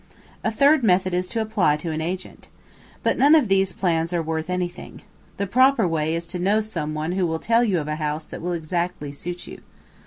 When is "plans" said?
3.71-4.11